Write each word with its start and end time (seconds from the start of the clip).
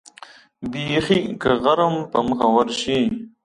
بېخي 0.71 1.19
که 1.41 1.51
غر 1.63 1.79
هم 1.85 1.95
په 2.11 2.17
مخه 2.27 2.47
ورشي. 2.55 3.01